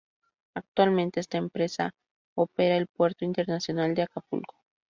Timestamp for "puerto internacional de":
2.87-4.01